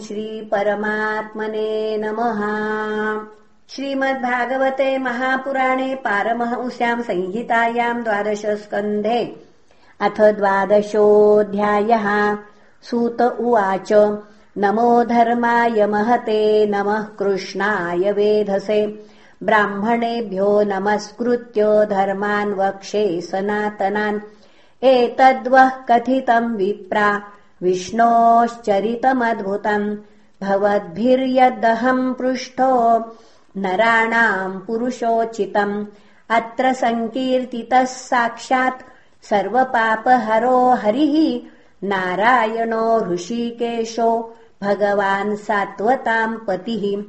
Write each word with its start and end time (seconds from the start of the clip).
श्रीपरमात्मने 0.00 1.98
नमः। 1.98 2.40
श्रीमद्भागवते 3.68 4.98
महापुराणे 4.98 5.94
पारमहंस्याम् 5.94 7.02
संहितायाम् 7.02 8.04
द्वादशस्कन्धे। 8.04 9.46
अथ 10.00 10.20
द्वादशोऽध्यायः। 10.20 12.36
सूत 12.82 13.22
उवाच 13.22 14.18
नमो 14.58 15.04
धर्माय 15.04 15.86
महते 15.86 16.66
नमः 16.66 17.02
कृष्णाय 17.02 18.12
वेधसे। 18.12 19.06
ब्राह्मणेभ्यो 19.42 20.62
नमस्कृत्य 20.62 21.86
धर्मान् 21.90 22.54
वक्षे 22.54 23.20
सनातनान्। 23.20 24.20
एतद्वः 24.84 25.68
कथितम् 25.68 26.56
विप्रा 26.56 27.22
विष्णोश्चरितमद्भुतम् 27.62 29.96
भवद्भिर्यदहम् 30.42 32.14
पृष्ठो 32.14 33.04
नराणाम् 33.56 34.66
पुरुषोचितम् 34.66 35.86
अत्र 36.30 36.72
सङ्कीर्तितः 36.72 37.84
साक्षात् 37.84 38.82
सर्वपापहरो 39.24 40.70
हरिः। 40.70 41.40
नारायणो 41.88 43.12
ऋषिकेशो 43.12 44.36
भगवान् 44.62 45.36
सात्वताम् 45.36 46.38
पतिः। 46.48 47.02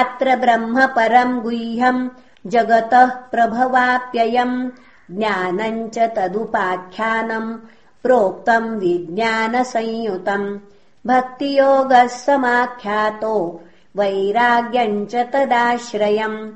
अत्र 0.00 0.36
ब्रह्म 0.36 0.86
परम् 0.86 1.40
गुह्यम् 1.40 2.08
जगतः 2.46 3.06
प्रभवाप्ययम् 3.06 4.70
ज्ञानम् 5.10 5.90
च 5.90 5.98
तदुपाख्यानम् 5.98 7.58
प्रोक्तम् 8.02 8.80
विज्ञानसंयुतम् 8.80 10.58
भक्तियोगः 11.06 12.06
समाख्यातो 12.06 13.60
वैराग्यम् 13.96 15.06
च 15.06 15.14
तदाश्रयम् 15.14 16.50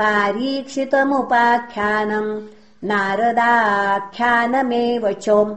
पारीक्षितमुपाख्यानम् 0.00 2.42
नारदाख्यानमेव 2.84 5.12
च। 5.12 5.56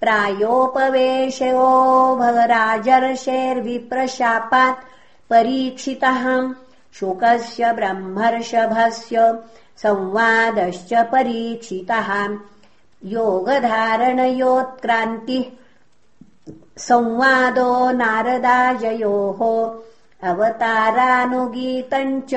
प्रायोपवेशो 0.00 2.16
भगराजर्षेर्विप्रशापात् 2.16 4.84
परीक्षितः। 5.30 6.54
शुकस्य 6.94 7.72
ब्रह्मर्षभस्य 7.72 9.38
संवादश्च 9.82 10.94
परीक्षितः 10.94 12.28
योगधारणयोत्क्रान्तिः। 13.04 15.44
संवादो 16.78 17.90
नारदाजयोः 17.90 19.38
अवतारानुगीतम् 20.28 22.20
च 22.28 22.30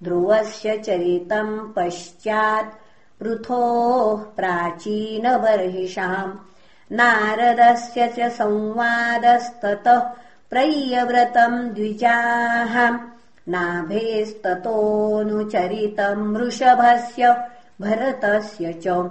ध्रुवस्य 0.05 0.79
चरितम् 0.79 1.73
पश्चात् 1.77 2.75
पृथोः 3.21 4.23
प्राचीनबर्हिषाम्। 4.23 6.33
नारदस्य 6.93 8.09
च 8.09 8.33
संवादस्ततः 8.33 10.11
प्रय्यव्रतम् 10.51 11.71
द्विजाः। 11.71 12.99
नाभेस्ततोऽनुचरितम् 13.49 16.37
वृषभस्य 16.37 17.49
भरतस्य 17.81 18.73
च। 18.73 19.11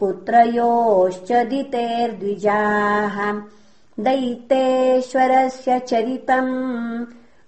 पुत्रयोश्च 0.00 1.30
दितेर्द्विजाः 1.50 3.16
दैतेश्वरस्य 4.06 5.70
चरितम् 5.90 6.54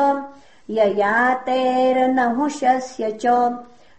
ययातेर्नहुषस्य 0.70 3.18
च 3.22 3.26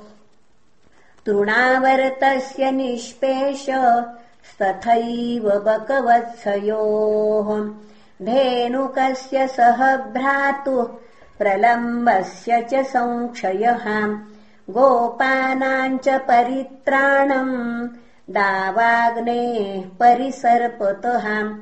तृणावर्तस्य 1.25 2.71
निष्पेष 2.71 3.65
तथैव 4.61 5.49
बकवत्सयोः। 5.49 7.69
धेनुकस्य 8.25 9.47
सह 9.47 9.97
भ्रातुः 9.97 11.00
प्रलम्बस्य 11.41 12.61
च 12.61 12.85
संक्षयः 12.85 14.15
गोपानाम् 14.69 15.99
च 15.99 16.09
परित्राणम् 16.09 18.33
दावाग्नेः 18.33 19.85
परिसर्पतः। 19.99 21.53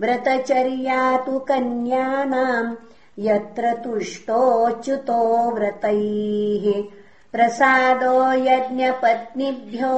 व्रतचर्या 0.00 1.16
तु 1.16 1.38
कन्यानाम् 1.38 2.76
यत्र 3.18 3.72
तुष्टोच्युतो 3.72 5.50
व्रतैः। 5.50 6.82
प्रसादो 7.32 8.32
यज्ञपत्निभ्यो 8.32 9.94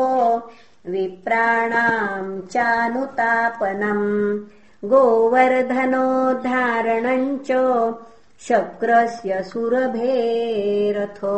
विप्राणाम् 0.88 2.42
चानुतापनम् 2.42 4.38
गोवर्धनोद्धारणम् 4.84 7.38
च 7.46 7.48
शक्रस्य 8.48 9.42
सुरभेरथो। 9.42 11.36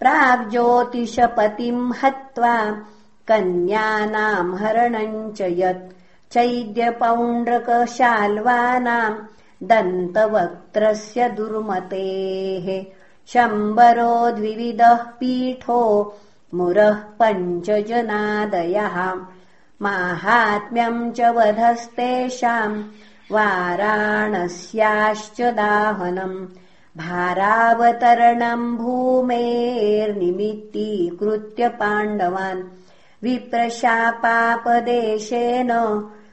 प्राग्ज्योतिषपतिम् 0.00 1.96
हत्वा 2.02 2.56
कन्यानाम् 3.28 4.56
हरणम् 4.62 5.32
च 5.36 5.38
यत् 5.60 5.92
चैद्यपौण्ड्रकशाल्वानाम् 6.34 9.20
दन्तवक्त्रस्य 9.70 11.20
दुर्मतेः 11.28 12.66
शम्बरो 13.26 14.30
द्विविदः 14.30 14.94
पीठो 14.94 16.14
मुरः 16.54 16.94
पञ्चजनादयः। 16.94 19.14
माहात्म्यम् 19.82 21.12
च 21.12 21.20
वधस्तेषाम् 21.20 22.84
वाराणस्याश्च 23.32 25.40
दाहनम् 25.40 26.46
भारावतरणम् 26.96 28.78
भूमेर्निमित्तीकृत्य 28.78 31.68
पाण्डवान्। 31.68 32.62
विप्रशापापदेशेन 33.22 35.68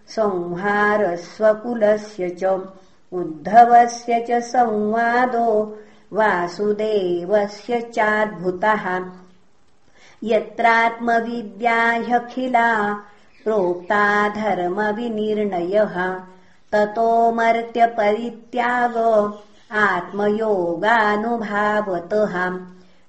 संहारस्वकुलस्य 0.07 2.29
च 2.29 2.73
उद्धवस्य 3.13 4.25
च 4.29 4.43
संवादो 4.43 5.79
वासुदेवस्य 6.13 7.81
चाद्भुतः 7.81 9.01
यत्रात्मविद्याह्यखिला 10.23 12.97
प्रोक्ता 13.43 14.29
धर्मविनिर्णयः 14.29 16.19
ततो 16.71 17.31
मर्त्यपरित्याग 17.31 19.33
आत्मयोगानुभावतः। 19.71 22.59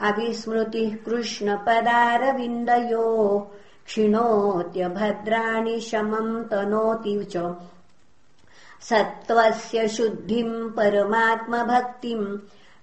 अविस्मृतिः 0.08 0.96
कृष्णपदारविन्दयो 1.06 3.08
क्षिणोत्यभद्राणि 3.86 5.80
शमम् 5.80 6.46
तनोति 6.46 7.28
च 7.32 7.56
सत्त्वस्य 8.90 9.88
शुद्धिम् 9.88 10.72
परमात्मभक्तिम् 10.78 12.38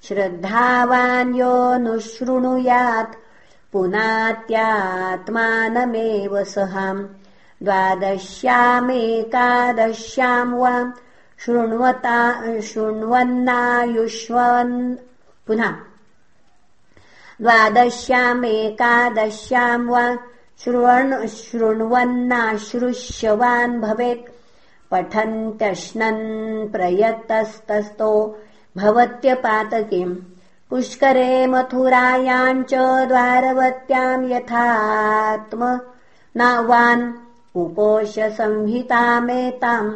श्रद्धावान् 0.09 1.37
योऽनुशृणुयात् 1.37 3.17
पुनात्यात्मानमेव 3.73 6.45
सहाम् 6.45 7.07
द्वादश्यामेकादश्याम् 7.63 10.55
वा 10.55 10.93
शृण्वता 11.39 12.43
शृण्वन्नायुष्वन्। 12.61 14.97
पुनः। 15.47 15.75
द्वादश्यामेकादश्याम् 17.41 19.89
वा 19.89 20.19
शृण् 20.65 21.27
शृण्वन्नाश्रुष्यवान् 21.27 23.81
भवेत्। 23.81 24.33
पठन्त्यश्नन् 24.91 26.73
प्रयतस्तस्तो। 26.73 28.39
भवत्यपातकीम्। 28.77 30.17
पुष्करे 30.71 31.47
मथुरायाम् 31.47 32.65
च 32.65 32.75
द्वारवत्याम् 33.09 34.33
यथात्म। 34.33 35.81
नावान् 36.37 37.13
उपोषसंहितामेताम्। 37.57 39.93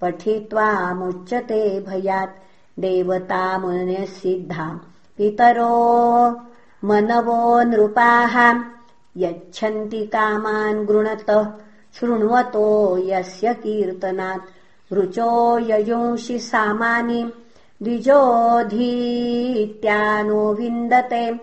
पठित्वामुच्यते 0.00 1.80
भयात्। 1.80 2.44
देवतामुनिसिद्धा 2.80 4.80
पितरो 5.18 6.36
मनवो 6.84 7.62
नृपाः 7.62 8.52
यच्छन्ति 9.16 10.06
कामान् 10.06 10.86
गृणत 10.86 11.58
शृण्वतो 12.00 12.98
यस्य 12.98 13.54
कीर्तनात्। 13.54 14.42
रुचो 14.92 15.58
ययुंषि 15.58 16.38
सामानि 16.38 17.32
द्विजोऽधीत्यानो 17.82 20.54
विन्दते। 20.54 21.40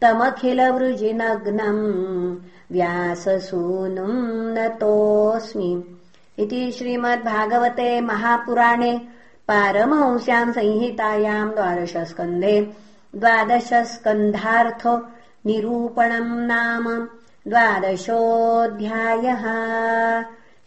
तमखिलवृजिनग्नम् 0.00 2.36
व्याससूनुम् 2.72 4.58
नतोऽस्मि। 4.58 5.98
इति 6.38 6.72
श्रीमद्भागवते 6.72 8.00
महापुराणे 8.00 9.02
पारमहंस्याम् 9.48 10.52
संहितायाम् 10.52 11.50
द्वादशस्कन्धे। 11.50 12.72
द्वादशस्कन्धार्थ 13.16 15.00
निरूपणम् 15.46 16.46
नाम 16.46 17.08
द्वादशोऽध्यायः। 17.48 19.44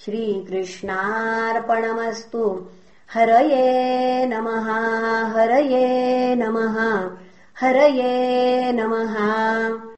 श्रीकृष्णार्पणमस्तु। 0.06 2.66
हरये 3.14 4.26
नमः 4.26 5.26
हरये 5.26 6.36
नमः 6.36 7.10
हरये 7.62 8.72
नमः 8.76 9.16